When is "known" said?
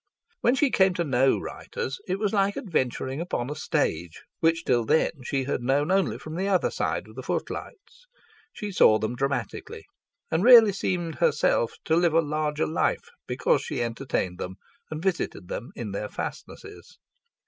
5.61-5.91